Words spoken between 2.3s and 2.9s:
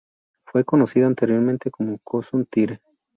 Tire.